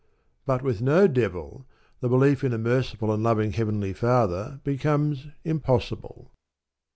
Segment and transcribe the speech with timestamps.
[0.47, 1.67] But with no Devil
[1.99, 6.31] the belief in a merciful and loving Heavenly Father becomes impossible.